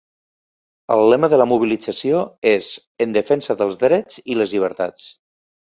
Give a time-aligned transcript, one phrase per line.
[0.95, 2.71] El lema de la mobilització és
[3.07, 5.07] ‘En defensa dels drets i les llibertats’.